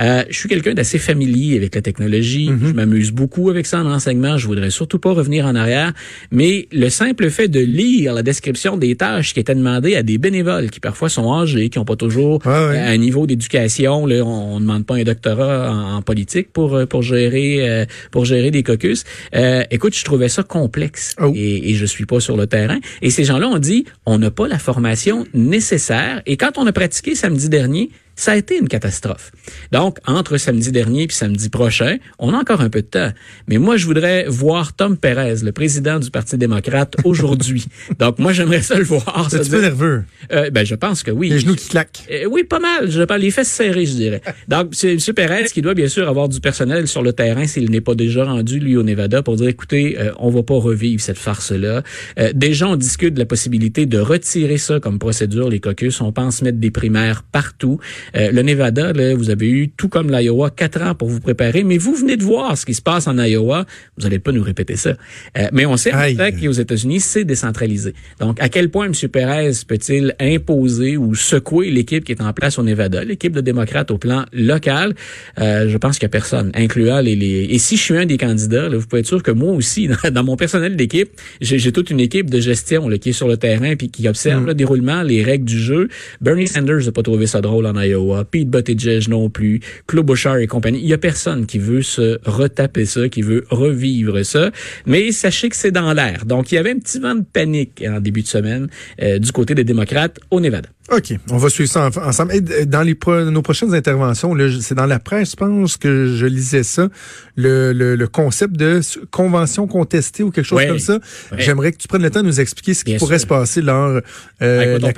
Euh, 0.00 0.22
je 0.30 0.36
suis 0.38 0.48
quelqu'un 0.48 0.74
d'assez 0.74 0.98
familier 0.98 1.56
avec 1.56 1.74
la 1.74 1.82
technologie. 1.82 2.50
Mhm. 2.50 2.68
Je 2.68 2.72
m'amuse 2.72 3.10
beaucoup 3.12 3.50
avec 3.50 3.66
ça 3.66 3.80
en 3.80 3.86
enseignement. 3.90 4.36
Je 4.38 4.46
voudrais 4.46 4.70
surtout 4.70 4.98
pas 4.98 5.12
revenir 5.12 5.46
en 5.46 5.54
arrière. 5.54 5.92
Mais 6.30 6.68
le 6.72 6.88
simple 6.88 7.30
fait 7.30 7.48
de 7.48 7.60
lire 7.60 8.12
la 8.14 8.22
description 8.22 8.76
des 8.76 8.96
tâches 8.96 9.34
qui 9.34 9.40
étaient 9.40 9.54
demandées 9.54 9.96
à 9.96 10.02
des 10.02 10.18
bénévoles 10.18 10.70
qui 10.70 10.80
parfois 10.80 11.08
sont 11.08 11.32
âgés, 11.32 11.68
qui 11.68 11.78
n'ont 11.78 11.84
pas 11.84 11.96
toujours 11.96 12.40
Ouais, 12.46 12.52
ouais. 12.68 12.78
un 12.78 12.96
niveau 12.96 13.26
d'éducation. 13.26 14.06
Là, 14.06 14.22
on 14.24 14.56
ne 14.56 14.60
demande 14.60 14.86
pas 14.86 14.96
un 14.96 15.02
doctorat 15.04 15.70
en, 15.72 15.96
en 15.96 16.02
politique 16.02 16.52
pour 16.52 16.74
euh, 16.74 16.86
pour 16.86 17.02
gérer 17.02 17.68
euh, 17.68 17.84
pour 18.10 18.24
gérer 18.24 18.50
des 18.50 18.62
caucus. 18.62 19.04
Euh, 19.34 19.62
écoute, 19.70 19.94
je 19.96 20.04
trouvais 20.04 20.28
ça 20.28 20.42
complexe 20.42 21.14
Oh. 21.20 21.32
et, 21.34 21.70
et 21.70 21.74
je 21.74 21.84
suis 21.86 22.06
pas 22.06 22.20
sur 22.20 22.36
le 22.36 22.46
terrain. 22.46 22.78
Et 23.02 23.10
ces 23.10 23.24
gens-là 23.24 23.48
ont 23.48 23.58
dit, 23.58 23.84
on 24.06 24.18
n'a 24.18 24.30
pas 24.30 24.46
la 24.48 24.58
formation 24.58 25.26
nécessaire. 25.34 26.22
Et 26.26 26.36
quand 26.36 26.58
on 26.58 26.66
a 26.66 26.72
pratiqué 26.72 27.14
samedi 27.14 27.48
dernier, 27.48 27.90
ça 28.18 28.32
a 28.32 28.36
été 28.36 28.58
une 28.58 28.66
catastrophe. 28.66 29.30
Donc, 29.70 29.98
entre 30.04 30.38
samedi 30.38 30.72
dernier 30.72 31.04
et 31.04 31.08
samedi 31.08 31.48
prochain, 31.50 31.98
on 32.18 32.34
a 32.34 32.36
encore 32.36 32.60
un 32.60 32.68
peu 32.68 32.82
de 32.82 32.86
temps. 32.88 33.12
Mais 33.46 33.58
moi, 33.58 33.76
je 33.76 33.86
voudrais 33.86 34.24
voir 34.26 34.72
Tom 34.74 34.96
Perez, 34.96 35.36
le 35.44 35.52
président 35.52 36.00
du 36.00 36.10
Parti 36.10 36.36
démocrate, 36.36 36.96
aujourd'hui. 37.04 37.66
Donc, 38.00 38.18
moi, 38.18 38.32
j'aimerais 38.32 38.62
ça 38.62 38.76
le 38.76 38.82
voir. 38.82 39.28
C'est 39.30 39.46
un 39.46 39.48
peu 39.48 39.60
nerveux? 39.60 40.02
Euh, 40.32 40.50
ben, 40.50 40.66
je 40.66 40.74
pense 40.74 41.04
que 41.04 41.12
oui. 41.12 41.28
Les 41.28 41.38
genoux 41.38 41.54
qui 41.54 41.68
claquent. 41.68 42.06
Euh, 42.10 42.24
oui, 42.28 42.42
pas 42.42 42.58
mal. 42.58 42.90
Je 42.90 43.04
parle 43.04 43.20
les 43.20 43.30
fesses 43.30 43.50
serrées, 43.50 43.86
je 43.86 43.94
dirais. 43.94 44.20
Donc, 44.48 44.70
c'est 44.72 44.94
M. 44.94 44.98
Perez 45.14 45.44
qui 45.44 45.62
doit 45.62 45.74
bien 45.74 45.88
sûr 45.88 46.08
avoir 46.08 46.28
du 46.28 46.40
personnel 46.40 46.88
sur 46.88 47.02
le 47.02 47.12
terrain 47.12 47.46
s'il 47.46 47.70
n'est 47.70 47.80
pas 47.80 47.94
déjà 47.94 48.24
rendu, 48.24 48.58
lui, 48.58 48.76
au 48.76 48.82
Nevada, 48.82 49.22
pour 49.22 49.36
dire, 49.36 49.46
écoutez, 49.46 49.96
euh, 49.96 50.10
on 50.18 50.30
va 50.30 50.42
pas 50.42 50.58
revivre 50.58 51.00
cette 51.00 51.18
farce-là. 51.18 51.84
Euh, 52.18 52.32
déjà, 52.34 52.66
on 52.66 52.74
discute 52.74 53.14
de 53.14 53.20
la 53.20 53.26
possibilité 53.26 53.86
de 53.86 53.98
retirer 53.98 54.58
ça 54.58 54.80
comme 54.80 54.98
procédure, 54.98 55.48
les 55.48 55.60
caucus. 55.60 56.00
On 56.00 56.10
pense 56.10 56.42
mettre 56.42 56.58
des 56.58 56.72
primaires 56.72 57.22
partout. 57.22 57.78
Euh, 58.16 58.30
le 58.32 58.42
Nevada, 58.42 58.92
là, 58.92 59.14
vous 59.14 59.30
avez 59.30 59.48
eu, 59.48 59.68
tout 59.68 59.88
comme 59.88 60.10
l'Iowa, 60.10 60.50
quatre 60.50 60.82
ans 60.82 60.94
pour 60.94 61.08
vous 61.08 61.20
préparer, 61.20 61.64
mais 61.64 61.78
vous 61.78 61.94
venez 61.94 62.16
de 62.16 62.22
voir 62.22 62.56
ce 62.56 62.66
qui 62.66 62.74
se 62.74 62.82
passe 62.82 63.06
en 63.06 63.18
Iowa. 63.18 63.66
Vous 63.96 64.04
n'allez 64.04 64.18
pas 64.18 64.32
nous 64.32 64.42
répéter 64.42 64.76
ça. 64.76 64.90
Euh, 65.36 65.48
mais 65.52 65.66
on 65.66 65.76
sait 65.76 65.94
en 65.94 65.98
fait 65.98 66.32
qu'aux 66.40 66.52
États-Unis, 66.52 67.00
c'est 67.00 67.24
décentralisé. 67.24 67.94
Donc, 68.20 68.40
à 68.40 68.48
quel 68.48 68.70
point 68.70 68.86
M. 68.86 68.92
Perez 69.10 69.52
peut-il 69.66 70.14
imposer 70.20 70.96
ou 70.96 71.14
secouer 71.14 71.70
l'équipe 71.70 72.04
qui 72.04 72.12
est 72.12 72.22
en 72.22 72.32
place 72.32 72.58
au 72.58 72.62
Nevada, 72.62 73.04
l'équipe 73.04 73.32
de 73.32 73.40
démocrates 73.40 73.90
au 73.90 73.98
plan 73.98 74.24
local? 74.32 74.94
Euh, 75.38 75.68
je 75.68 75.76
pense 75.76 75.98
qu'il 75.98 76.06
n'y 76.06 76.10
a 76.10 76.12
personne, 76.12 76.50
incluant 76.54 77.00
les, 77.00 77.16
les... 77.16 77.46
Et 77.50 77.58
si 77.58 77.76
je 77.76 77.82
suis 77.82 77.96
un 77.96 78.06
des 78.06 78.18
candidats, 78.18 78.68
là, 78.68 78.76
vous 78.76 78.86
pouvez 78.86 79.00
être 79.00 79.06
sûr 79.06 79.22
que 79.22 79.30
moi 79.30 79.52
aussi, 79.52 79.88
dans, 80.04 80.10
dans 80.10 80.24
mon 80.24 80.36
personnel 80.36 80.76
d'équipe, 80.76 81.10
j'ai 81.40 81.72
toute 81.72 81.90
une 81.90 82.00
équipe 82.00 82.30
de 82.30 82.40
gestion 82.40 82.88
là, 82.88 82.98
qui 82.98 83.10
est 83.10 83.12
sur 83.12 83.28
le 83.28 83.36
terrain 83.36 83.76
puis 83.76 83.90
qui 83.90 84.08
observe 84.08 84.46
le 84.46 84.54
déroulement, 84.54 85.02
les 85.02 85.22
règles 85.22 85.44
du 85.44 85.58
jeu. 85.58 85.88
Bernie 86.20 86.46
Sanders 86.46 86.86
n'a 86.86 86.92
pas 86.92 87.02
trouvé 87.02 87.26
ça 87.26 87.40
drôle 87.40 87.66
en 87.66 87.80
Iowa. 87.80 87.97
Pete 88.30 88.48
Buttigieg 88.48 89.08
non 89.08 89.30
plus. 89.30 89.60
Claude 89.86 90.06
Bouchard 90.06 90.38
et 90.38 90.46
compagnie. 90.46 90.80
Il 90.80 90.88
y 90.88 90.92
a 90.92 90.98
personne 90.98 91.46
qui 91.46 91.58
veut 91.58 91.82
se 91.82 92.18
retaper 92.24 92.86
ça, 92.86 93.08
qui 93.08 93.22
veut 93.22 93.44
revivre 93.50 94.24
ça. 94.24 94.50
Mais 94.86 95.12
sachez 95.12 95.48
que 95.48 95.56
c'est 95.56 95.70
dans 95.70 95.92
l'air. 95.92 96.24
Donc, 96.24 96.52
il 96.52 96.56
y 96.56 96.58
avait 96.58 96.72
un 96.72 96.78
petit 96.78 96.98
vent 96.98 97.14
de 97.14 97.24
panique 97.24 97.84
en 97.86 98.00
début 98.00 98.22
de 98.22 98.28
semaine 98.28 98.68
euh, 99.02 99.18
du 99.18 99.32
côté 99.32 99.54
des 99.54 99.64
démocrates 99.64 100.18
au 100.30 100.40
Nevada. 100.40 100.68
OK, 100.90 101.12
on 101.30 101.36
va 101.36 101.50
suivre 101.50 101.68
ça 101.70 101.90
en- 101.94 102.08
ensemble. 102.08 102.32
Et 102.34 102.64
dans 102.64 102.80
les 102.82 102.94
pro- 102.94 103.24
nos 103.30 103.42
prochaines 103.42 103.74
interventions, 103.74 104.34
c'est 104.62 104.74
dans 104.74 104.86
la 104.86 104.98
presse, 104.98 105.32
je 105.32 105.36
pense 105.36 105.76
que 105.76 106.14
je 106.16 106.24
lisais 106.24 106.62
ça, 106.62 106.88
le, 107.36 107.72
le, 107.74 107.94
le 107.94 108.08
concept 108.08 108.56
de 108.56 108.80
convention 109.10 109.66
contestée 109.66 110.22
ou 110.22 110.30
quelque 110.30 110.46
chose 110.46 110.64
comme 110.66 110.78
ça. 110.78 110.98
J'aimerais 111.36 111.72
que 111.72 111.76
tu 111.76 111.88
prennes 111.88 112.02
le 112.02 112.10
temps 112.10 112.22
de 112.22 112.26
nous 112.26 112.40
expliquer 112.40 112.72
ce 112.72 112.84
qui 112.84 112.92
Bien 112.92 112.98
pourrait 112.98 113.18
sûr. 113.18 113.24
se 113.24 113.26
passer 113.26 113.60
lors 113.60 114.00
Ah, 114.40 114.44
euh, 114.44 114.62
écoute, 114.76 114.80
de 114.82 114.86
la 114.86 114.92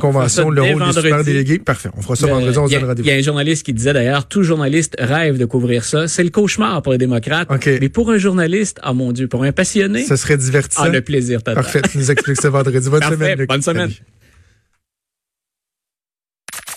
convention, 0.00 0.28
ça, 0.28 0.50
le 0.50 0.62
rôle 0.62 0.82
des 0.86 0.92
super 0.92 1.10
vendredi. 1.10 1.24
délégués. 1.32 1.58
Parfait, 1.58 1.90
on 1.94 2.00
fera 2.00 2.16
ça 2.16 2.26
Euh, 2.26 2.30
vendredi, 2.30 2.56
on 2.58 2.66
se 2.66 2.72
Il 2.72 2.76
y, 2.76 2.76
donne 2.76 2.84
a- 2.84 2.88
rendez-vous. 2.88 3.08
il 3.08 3.12
y 3.12 3.14
a 3.14 3.18
un 3.18 3.22
journaliste 3.22 3.66
qui 3.66 3.74
disait 3.74 3.92
d'ailleurs, 3.92 4.26
tout 4.28 4.42
journaliste 4.42 4.96
rêve 4.98 5.36
de 5.36 5.44
couvrir 5.44 5.84
ça. 5.84 6.08
C'est 6.08 6.24
le 6.24 6.30
cauchemar 6.30 6.80
pour 6.80 6.92
les 6.92 6.98
démocrates. 6.98 7.50
OK. 7.52 7.68
Mais 7.80 7.90
pour 7.90 8.10
un 8.10 8.16
journaliste, 8.16 8.78
ah 8.82 8.94
mon 8.94 9.12
Dieu, 9.12 9.28
pour 9.28 9.44
un 9.44 9.52
passionné, 9.52 10.02
Ce 10.04 10.16
serait 10.16 10.38
divertissant. 10.38 10.84
ah, 10.84 10.88
le 10.88 11.02
plaisir 11.02 11.40
total. 11.40 11.56
Parfait, 11.56 11.82
tu 11.82 11.98
nous 11.98 12.10
expliques 12.10 12.40
ça 12.40 12.48
vendredi. 12.48 12.88
Bonne 12.88 13.00
Parfait. 13.00 13.14
semaine. 13.16 13.38
Luc. 13.38 13.48
Bonne 13.50 13.60
semaine. 13.62 13.90
Salut. 13.90 14.02